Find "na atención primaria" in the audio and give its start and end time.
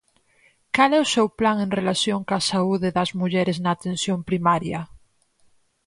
3.63-4.79